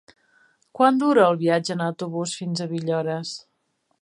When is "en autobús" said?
1.77-2.35